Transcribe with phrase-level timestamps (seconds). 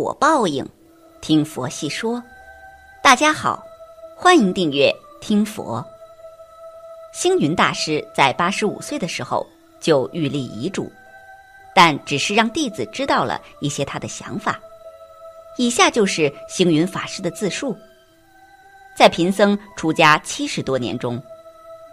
[0.00, 0.66] 果报应，
[1.20, 2.22] 听佛细说。
[3.02, 3.62] 大家好，
[4.16, 5.86] 欢迎订阅听佛。
[7.12, 9.46] 星云大师在八十五岁的时候
[9.78, 10.90] 就预立遗嘱，
[11.74, 14.58] 但只是让弟子知道了一些他的想法。
[15.58, 17.76] 以下就是星云法师的自述：
[18.96, 21.22] 在贫僧出家七十多年中，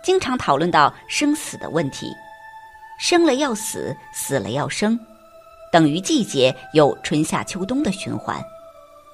[0.01, 2.09] 经常讨论到生死的问题，
[3.01, 4.97] 生了要死，死了要生。
[5.71, 8.43] 等于季节有春夏秋冬的循环，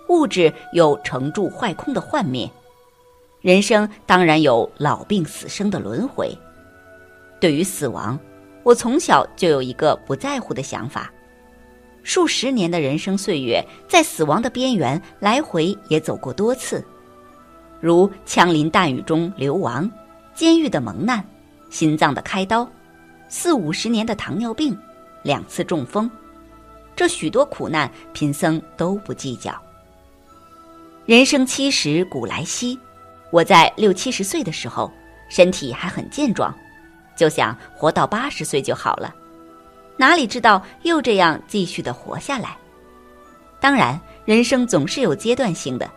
[0.09, 2.49] 物质有成住坏空的幻灭，
[3.41, 6.31] 人生当然有老病死生的轮回。
[7.39, 8.17] 对于死亡，
[8.63, 11.11] 我从小就有一个不在乎的想法。
[12.03, 16.85] 数十年的人生岁月，在死亡的边缘来回也走过多次，
[17.79, 19.89] 如枪林弹雨中流亡，
[20.35, 21.23] 监狱的蒙难，
[21.69, 22.69] 心脏的开刀，
[23.29, 24.77] 四五十年的糖尿病，
[25.23, 26.09] 两次中风。
[26.95, 29.53] 这许多苦难，贫僧都不计较。
[31.05, 32.79] 人生七十古来稀，
[33.31, 34.91] 我在六七十岁的时候，
[35.29, 36.53] 身体还很健壮，
[37.15, 39.13] 就想活到八十岁就好了。
[39.97, 42.57] 哪里知道又这样继续的活下来？
[43.59, 45.89] 当然，人生总是有阶段性的。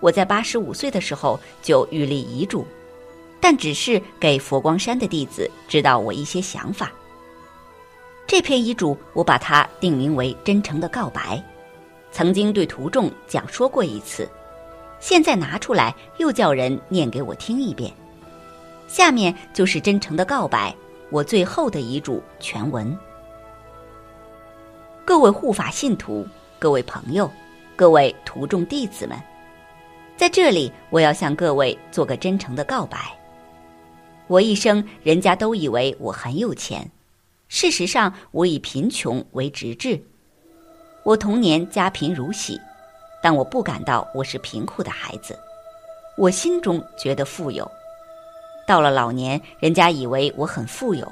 [0.00, 2.66] 我在八十五岁的时候就预立遗嘱，
[3.40, 6.92] 但只是给佛光山的弟子知道我一些想法。
[8.26, 11.42] 这篇遗嘱，我把它定名为“真诚的告白”，
[12.10, 14.28] 曾经对徒众讲说过一次，
[15.00, 17.92] 现在拿出来又叫人念给我听一遍。
[18.86, 20.74] 下面就是真诚的告白，
[21.10, 22.96] 我最后的遗嘱全文。
[25.04, 26.26] 各位护法信徒，
[26.58, 27.30] 各位朋友，
[27.76, 29.18] 各位徒众弟子们，
[30.16, 32.98] 在这里我要向各位做个真诚的告白。
[34.26, 36.90] 我一生，人家都以为我很有钱。
[37.48, 40.00] 事实上，我以贫穷为直至。
[41.02, 42.60] 我童年家贫如洗，
[43.22, 45.38] 但我不感到我是贫苦的孩子，
[46.18, 47.68] 我心中觉得富有。
[48.66, 51.10] 到了老年，人家以为我很富有，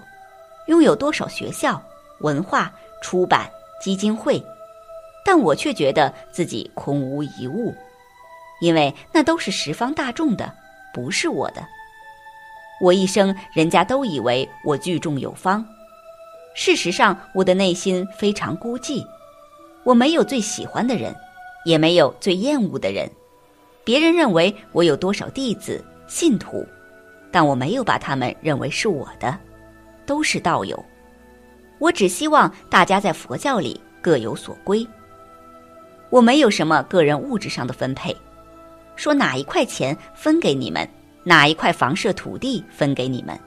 [0.66, 1.82] 拥有多少学校、
[2.20, 2.70] 文化、
[3.00, 4.44] 出版、基金会，
[5.25, 7.75] 但我却觉得自己空无一物，
[8.60, 10.52] 因为那都是十方大众的，
[10.92, 11.66] 不是我的。
[12.78, 15.66] 我一生，人家都以为我聚众有方。
[16.59, 19.06] 事实上，我的内心非常孤寂，
[19.84, 21.15] 我没有最喜欢的人，
[21.67, 23.09] 也没有最厌恶的人。
[23.84, 26.67] 别人认为我有多少弟子信徒，
[27.31, 29.39] 但我没有把他们认为是我的，
[30.06, 30.83] 都是道友。
[31.78, 34.84] 我只希望大家在佛教里各有所归。
[36.09, 38.17] 我没有什么个人物质上的分配，
[38.97, 40.88] 说哪一块钱分给你们，
[41.23, 43.38] 哪一块房舍土地分给你们，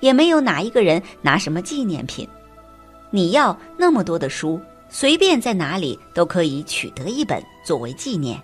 [0.00, 2.26] 也没有哪一个人拿什么纪念品。
[3.10, 8.40] 你要那么多的书，随便在哪里都可以取得一本作为纪念。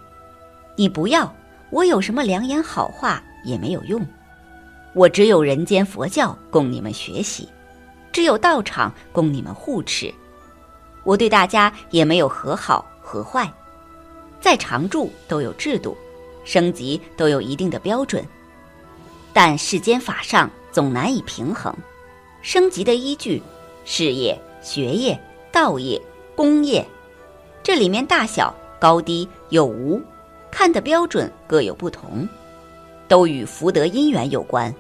[0.77, 1.33] 你不要，
[1.71, 4.01] 我有什么良言好话也没有用。
[4.95, 7.49] 我只有人间佛教供你们学习，
[8.13, 10.13] 只有道场供你们护持。
[11.03, 13.53] 我对大家也没有和好和坏，
[14.41, 15.97] 在常住都有制度，
[16.45, 18.25] 升级都有一定的标准，
[19.33, 21.75] 但世间法上总难以平衡。
[22.41, 23.43] 升级的依据，
[23.85, 24.41] 事业。
[24.63, 26.01] 学业、道业、
[26.37, 26.87] 功业，
[27.63, 30.01] 这里面大小、高低、有无，
[30.51, 32.27] 看的标准各有不同，
[33.09, 34.73] 都与福德因缘有关。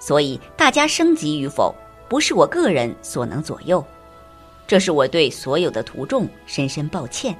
[0.00, 1.74] 所以大家升级与否，
[2.08, 3.82] 不是我个人所能左右。
[4.66, 7.36] 这是我对所有的徒众深深抱歉，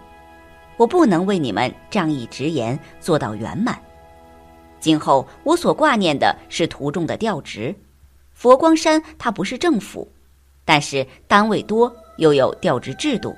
[0.76, 3.78] 我不能为你们仗义直言做到圆满。
[4.78, 7.74] 今后我所挂念的是徒众的调职，
[8.32, 10.06] 佛光山它不是政府。
[10.64, 13.36] 但是单位多，又有调职制度，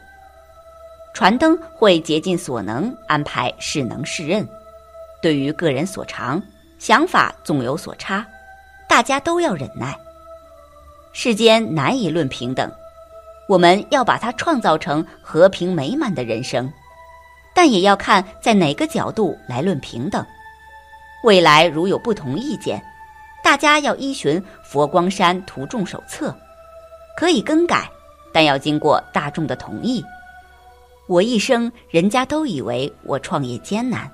[1.13, 4.47] 传灯会竭尽所能安排适能适任。
[5.21, 6.41] 对于个人所长，
[6.79, 8.25] 想法总有所差，
[8.89, 9.99] 大家都要忍耐。
[11.13, 12.71] 世间难以论平等，
[13.49, 16.71] 我们要把它创造成和平美满的人生，
[17.55, 20.25] 但也要看在哪个角度来论平等。
[21.25, 22.81] 未来如有不同意见，
[23.43, 26.37] 大家要依循佛光山图众手册。
[27.17, 27.91] 可以更改，
[28.33, 30.05] 但要经过大众的同意。
[31.09, 34.11] 我一生，人家都以为我创业艰难，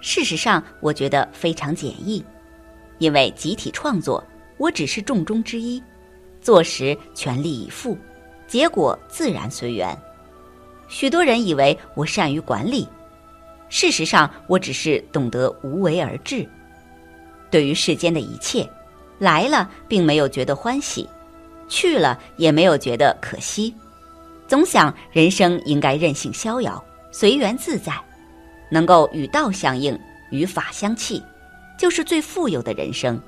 [0.00, 2.24] 事实上，我觉得非常简易，
[2.98, 4.24] 因为集体创作，
[4.56, 5.82] 我只是众中之一，
[6.40, 7.98] 做时全力以赴，
[8.46, 9.96] 结果自然随缘。
[10.88, 12.88] 许多人以为我善于管理，
[13.68, 16.48] 事实上，我只是懂得无为而治。
[17.50, 18.68] 对于世间的一切，
[19.18, 21.08] 来了并没有觉得欢喜。
[21.70, 23.74] 去了也没有觉得可惜，
[24.46, 27.94] 总想人生应该任性逍遥，随缘自在，
[28.68, 29.98] 能够与道相应，
[30.30, 31.22] 与法相契，
[31.78, 33.18] 就是最富有的人生。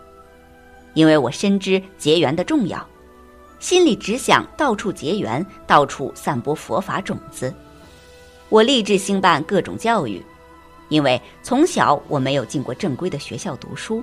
[0.95, 2.85] 因为我深知结缘的重要，
[3.61, 7.55] 心里只想到处结缘，到处散播佛法种子。
[8.49, 10.21] 我立志兴办各种教育，
[10.89, 14.03] 因为从小我没有进过正规的学校读书，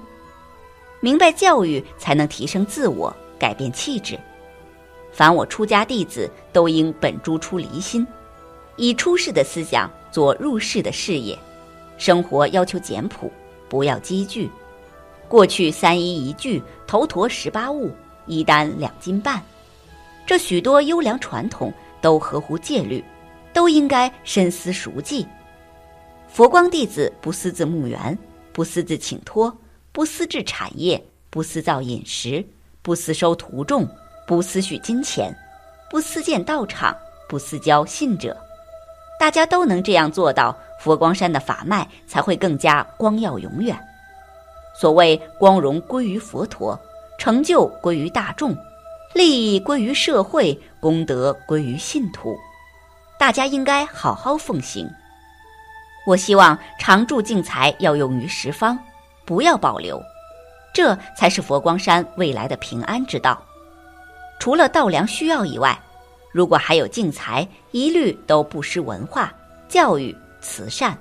[1.01, 4.19] 明白教育才能提升自我，改变气质。
[5.11, 8.05] 凡我出家弟子，都应本诸出离心，
[8.75, 11.37] 以出世的思想做入世的事业，
[11.97, 13.31] 生活要求简朴，
[13.67, 14.49] 不要积聚。
[15.27, 17.91] 过去三衣一具，头陀十八物，
[18.25, 19.41] 一担两斤半，
[20.25, 23.03] 这许多优良传统都合乎戒律，
[23.51, 25.25] 都应该深思熟记。
[26.27, 28.17] 佛光弟子不私自募园，
[28.53, 29.55] 不私自请托，
[29.91, 32.45] 不私自产业，不私造饮食，
[32.81, 33.87] 不私收徒众，
[34.29, 35.35] 不私许金钱，
[35.89, 36.95] 不私建道场，
[37.27, 38.37] 不私交信者。
[39.19, 43.75] 大家都能这样做到，佛光山的法脉才会更加光耀永远。
[44.75, 46.79] 所谓光荣归于佛陀，
[47.17, 48.55] 成就归于大众，
[49.15, 52.37] 利益归于社会，功德归于信徒。
[53.17, 54.87] 大家应该好好奉行。
[56.05, 58.77] 我希望常住净财要用于十方，
[59.25, 59.99] 不要保留，
[60.71, 63.43] 这才是佛光山未来的平安之道。
[64.39, 65.77] 除了稻粮需要以外，
[66.31, 69.31] 如果还有净财，一律都不失文化、
[69.67, 70.97] 教育、慈善。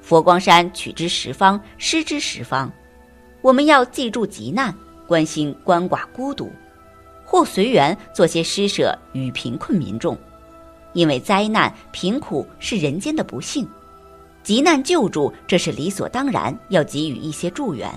[0.00, 2.70] 佛光山取之十方，施之十方。
[3.42, 4.74] 我们要记住急难，
[5.06, 6.50] 关心鳏寡孤独，
[7.24, 10.16] 或随缘做些施舍与贫困民众。
[10.94, 13.68] 因为灾难贫苦是人间的不幸，
[14.42, 17.90] 急难救助这是理所当然，要给予一些助缘。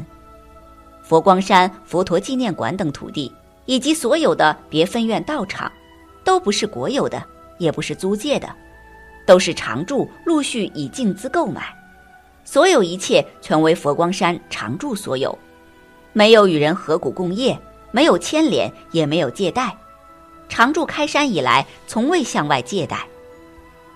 [1.01, 3.33] 佛光山佛陀纪念馆等土地，
[3.65, 5.71] 以及所有的别分院道场，
[6.23, 7.23] 都不是国有的，
[7.57, 8.53] 也不是租借的，
[9.25, 11.73] 都是常住陆续以净资购买。
[12.43, 15.37] 所有一切全为佛光山常住所有，
[16.11, 17.57] 没有与人合股共业，
[17.91, 19.75] 没有牵连，也没有借贷。
[20.49, 23.07] 常住开山以来，从未向外借贷。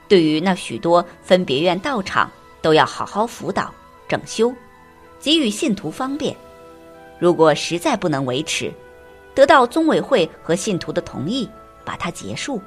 [0.07, 2.31] 对于那许多分别院道场，
[2.61, 3.73] 都要好好辅导
[4.07, 4.53] 整修，
[5.19, 6.33] 给予信徒方便。
[7.19, 8.71] 如果实在不能维持，
[9.35, 11.47] 得到宗委会和信徒的同意，
[11.83, 12.59] 把它结束。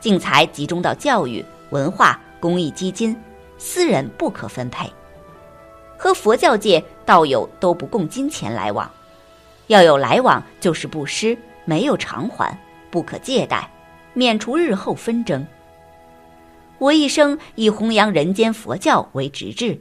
[0.00, 3.16] 净财集中到教育、文化、公益基金。
[3.56, 4.92] 私人不可分配，
[5.96, 8.90] 和佛教界道友都不共金钱来往，
[9.68, 12.58] 要有来往就是布施，没有偿还，
[12.90, 13.70] 不可借贷，
[14.12, 15.46] 免除日后纷争。
[16.78, 19.80] 我一生以弘扬人间佛教为直志，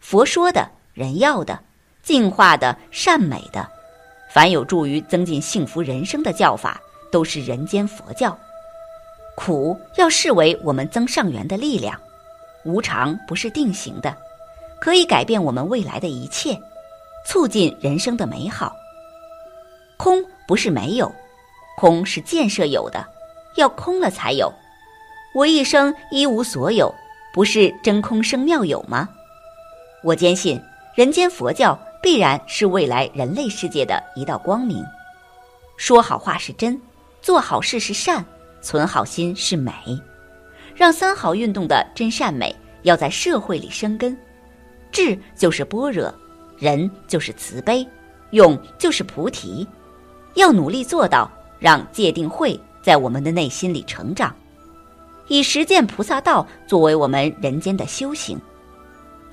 [0.00, 1.60] 佛说的人要的，
[2.02, 3.70] 净化的善美的，
[4.34, 6.82] 凡有助于增进幸福人生的教法，
[7.12, 8.36] 都是人间佛教。
[9.36, 11.96] 苦要视为我们增上缘的力量。
[12.64, 14.12] 无常不是定型的，
[14.80, 16.60] 可以改变我们未来的一切，
[17.24, 18.74] 促进人生的美好。
[19.96, 21.14] 空不是没有，
[21.76, 23.06] 空是建设有的，
[23.54, 24.52] 要空了才有。
[25.32, 26.92] 我一生一无所有，
[27.32, 29.08] 不是真空生妙有吗？
[30.02, 30.60] 我坚信，
[30.96, 34.84] 人间佛教必然是未来人类世界的一道光明。
[35.78, 36.78] 说好话是真，
[37.22, 38.22] 做好事是善，
[38.60, 39.72] 存好心是美。
[40.74, 44.14] 让三好运动的真善美要在社会里生根，
[44.92, 46.14] 智就是般若，
[46.58, 47.88] 仁就是慈悲，
[48.32, 49.66] 勇就是菩提，
[50.34, 54.36] 要努力做到让戒定慧在我们的内心里成长，
[55.28, 58.38] 以实践菩萨道作为我们人间的修行。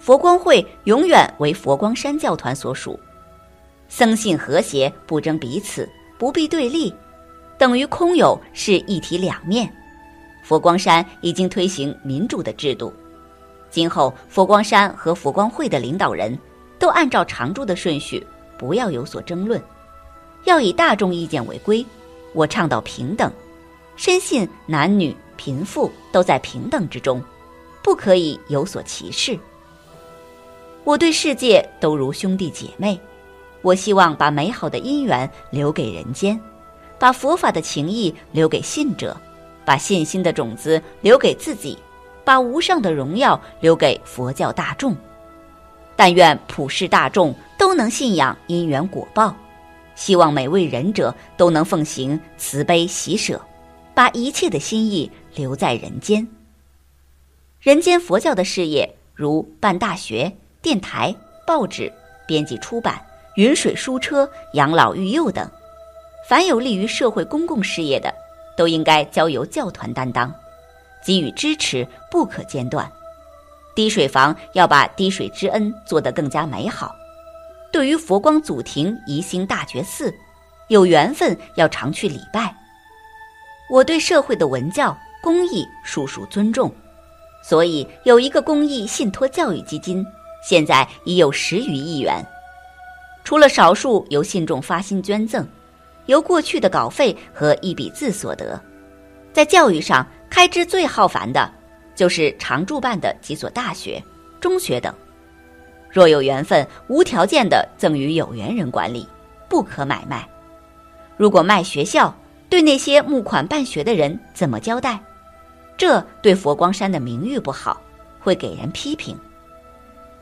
[0.02, 3.00] 佛光会永远为佛光山教团所属，
[3.88, 6.92] 僧信和谐，不争彼此，不必对立，
[7.56, 9.72] 等于空有，是一体两面。
[10.44, 12.92] 佛光山已经推行民主的制度，
[13.70, 16.36] 今后佛光山和佛光会的领导人
[16.80, 18.26] 都按照常住的顺序，
[18.58, 19.62] 不要有所争论，
[20.46, 21.86] 要以大众意见为归。
[22.34, 23.32] 我倡导平等，
[23.96, 27.24] 深信男女贫富都在平等之中，
[27.84, 29.38] 不可以有所歧视。
[30.84, 33.00] 我对世界都如兄弟姐妹，
[33.62, 36.40] 我希望把美好的因缘留给人间，
[36.98, 39.16] 把佛法的情谊留给信者。
[39.64, 41.78] 把信心的种子留给自己，
[42.26, 44.98] 把无上的荣耀留给佛教大众。
[45.96, 49.36] 但愿普世大众都能信仰因缘果报，
[49.94, 53.40] 希望每位仁者都能奉行慈悲喜舍，
[53.94, 56.28] 把一切的心意留在人间。
[57.60, 61.16] 人间佛教的事业，如办大学、电台、
[61.46, 61.92] 报纸、
[62.28, 63.04] 编辑出版、
[63.36, 65.50] 云水书车、养老育幼等，
[66.28, 68.14] 凡有利于社会公共事业的。
[68.58, 70.32] 都应该交由教团担当，
[71.04, 72.92] 给予支持不可间断。
[73.74, 76.94] 滴水房要把滴水之恩做得更加美好。
[77.72, 80.14] 对于佛光祖庭宜兴大觉寺，
[80.68, 82.54] 有缘分要常去礼拜。
[83.70, 86.72] 我对社会的文教公益属属尊重，
[87.42, 90.06] 所以有一个公益信托教育基金，
[90.42, 92.26] 现在已有十余亿元。
[93.24, 95.48] 除了少数由信众发心捐赠，
[96.08, 98.60] 由过去的稿费和一笔字所得，
[99.32, 101.50] 在教育上开支最浩繁的，
[101.96, 104.04] 就是常驻办的几所大学、
[104.40, 104.94] 中学等。
[105.90, 109.08] 若有缘分，无条件的赠与有缘人管理，
[109.48, 110.28] 不可买卖。
[111.18, 112.14] 如果卖学校，
[112.50, 115.00] 对那些募款办学的人怎么交代？
[115.78, 117.80] 这对佛光山的名誉不好，
[118.20, 119.18] 会给人批评。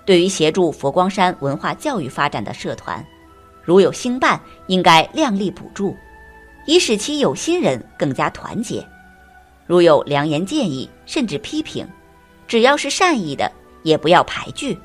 [0.10, 3.06] 对于协助佛光山文化教育发展的社团，
[3.62, 5.96] 如有兴办，应该量力补助，
[6.66, 8.84] 以使其有心人更加团结。
[9.68, 11.88] 如有良言建议，甚至批评，
[12.48, 13.52] 只要是善意的，
[13.84, 14.76] 也不要排拒，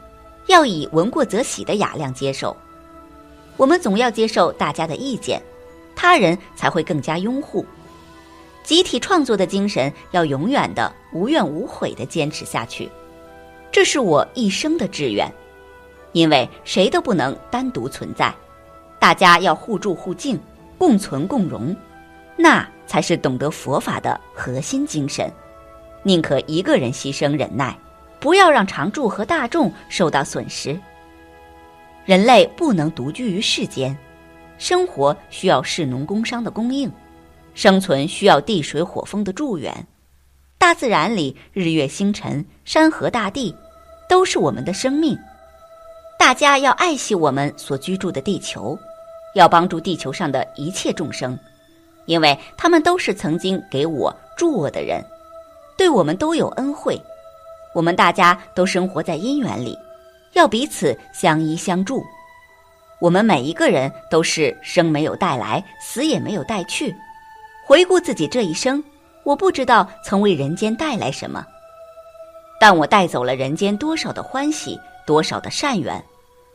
[0.46, 2.54] 要以闻过则喜的雅量接受。
[3.56, 5.40] 我们总要接受大家的意见，
[5.96, 7.64] 他人才会更加拥护。
[8.62, 12.90] 集体创作的精神要永远的无怨无悔的坚持下去。
[13.74, 15.28] 这是我一生的志愿，
[16.12, 18.32] 因为谁都不能单独存在，
[19.00, 20.38] 大家要互助互敬，
[20.78, 21.74] 共存共荣，
[22.36, 25.28] 那才是懂得佛法的核心精神。
[26.04, 27.76] 宁可一个人牺牲忍耐，
[28.20, 30.78] 不要让常住和大众受到损失。
[32.04, 33.98] 人类不能独居于世间，
[34.56, 36.88] 生活需要士农工商的供应，
[37.54, 39.84] 生存需要地水火风的助缘。
[40.58, 43.52] 大自然里，日月星辰、山河大地。
[44.14, 45.18] 都是我们的生命，
[46.16, 48.78] 大家要爱惜我们所居住的地球，
[49.34, 51.36] 要帮助地球上的一切众生，
[52.06, 55.04] 因为他们都是曾经给我助我的人，
[55.76, 56.96] 对我们都有恩惠。
[57.74, 59.76] 我们大家都生活在因缘里，
[60.34, 62.00] 要彼此相依相助。
[63.00, 66.94] 我们每一个人都是生没有带来，死也没有带去。
[67.66, 68.80] 回顾自己这一生，
[69.24, 71.44] 我不知道曾为人间带来什么。
[72.66, 76.02] 但我带走了人间多少的欢喜，多少的善缘，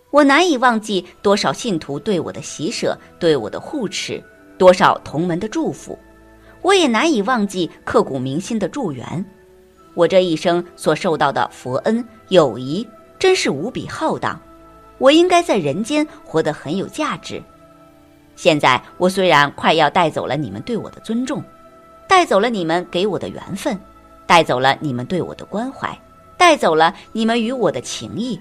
[0.10, 4.20] 我难以忘记多少信徒对我的喜舍，对我的护持，
[4.58, 5.96] 多少同门的祝福，
[6.64, 9.24] 我也难以忘记刻骨铭心的祝愿。
[9.94, 12.84] 我这一生所受到的佛恩友谊，
[13.20, 14.42] 真是无比浩荡。
[14.98, 17.40] 我应该在人间活得很有价值。
[18.36, 21.44] 现在我虽然快要带走了你们对我的尊重，
[22.08, 23.80] 带走了你们给我的缘分。
[24.30, 26.00] 带走了你们对我的关怀，
[26.38, 28.40] 带走了你们与我的情谊，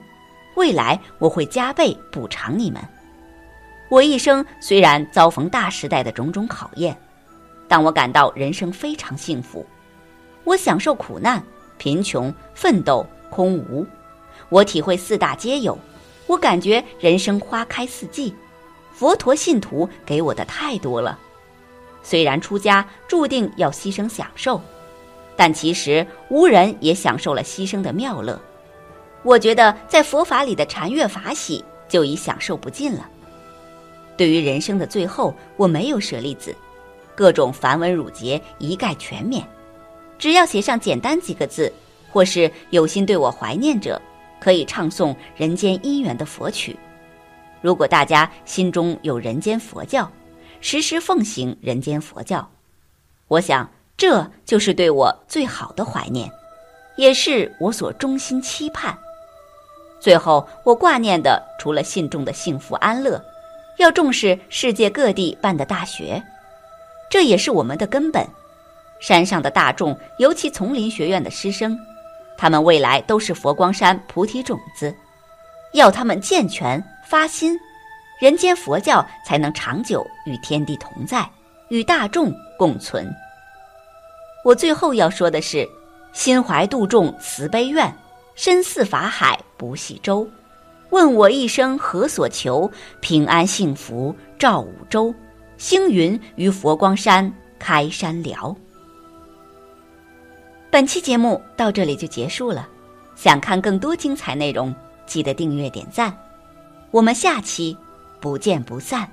[0.54, 2.78] 未来我会加倍补偿你们。
[3.88, 6.94] 我一生虽然遭逢大时代的种种考验，
[7.66, 9.64] 但我感到人生非常幸福。
[10.44, 11.42] 我享受苦难、
[11.78, 13.86] 贫穷、奋斗、空无，
[14.50, 15.78] 我体会四大皆有。
[16.26, 18.34] 我感觉人生花开四季，
[18.92, 21.18] 佛陀信徒给我的太多了。
[22.02, 24.60] 虽然出家注定要牺牲享受。
[25.40, 28.36] 但其实无人也享受了牺牲的妙乐，
[29.22, 33.08] 我觉得在佛法里的禅悦法喜就已享受不尽了。
[34.16, 36.52] 对于人生的最后，我没有舍利子，
[37.14, 39.46] 各种繁文缛节一概全免，
[40.18, 41.72] 只要写上简单几个字，
[42.10, 44.02] 或是有心对我怀念者，
[44.40, 46.76] 可以唱诵人间姻缘的佛曲。
[47.60, 50.10] 如果大家心中有人间佛教，
[50.60, 52.50] 时时奉行人间佛教，
[53.28, 53.70] 我想。
[53.98, 56.30] 这就是对我最好的怀念，
[56.96, 58.96] 也是我所衷心期盼。
[59.98, 63.20] 最后，我挂念的除了信众的幸福安乐，
[63.78, 66.22] 要重视世界各地办的大学，
[67.10, 68.24] 这也是我们的根本。
[69.00, 71.76] 山上的大众，尤其丛林学院的师生，
[72.36, 74.94] 他们未来都是佛光山菩提种子，
[75.72, 77.58] 要他们健全发心，
[78.20, 81.28] 人间佛教才能长久与天地同在，
[81.68, 83.12] 与大众共存。
[84.48, 85.68] 我最后要说的是，
[86.14, 87.94] 心怀度众慈悲愿，
[88.34, 90.26] 身似法海不系舟。
[90.88, 92.70] 问我一生何所求？
[93.02, 95.14] 平安幸福照五洲，
[95.58, 98.56] 星云于佛光山开山聊。
[100.70, 102.66] 本期节目到这里就结束了，
[103.16, 104.74] 想看更多精彩内容，
[105.04, 106.10] 记得订阅点赞。
[106.90, 107.76] 我们下期
[108.18, 109.06] 不见不散。